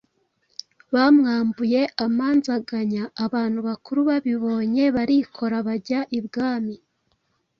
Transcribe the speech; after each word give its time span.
bamwambuye 0.93 1.81
amanzaganya. 2.05 3.03
Abantu 3.25 3.59
bakuru 3.67 3.99
babibonye 4.09 4.83
barikora 4.95 5.55
bajya 5.67 5.99
ibwami. 6.17 6.75